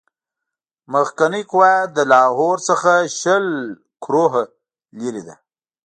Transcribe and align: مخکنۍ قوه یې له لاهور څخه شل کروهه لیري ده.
مخکنۍ 0.93 1.43
قوه 1.51 1.69
یې 1.81 1.87
له 1.95 2.03
لاهور 2.11 2.57
څخه 2.69 2.91
شل 3.19 3.45
کروهه 4.03 4.43
لیري 4.99 5.23
ده. 5.27 5.35